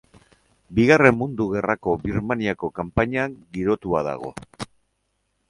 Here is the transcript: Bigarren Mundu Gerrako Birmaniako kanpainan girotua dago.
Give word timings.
Bigarren 0.77 1.19
Mundu 1.19 1.45
Gerrako 1.51 1.93
Birmaniako 2.05 2.71
kanpainan 2.81 3.37
girotua 3.59 4.03
dago. 4.11 4.35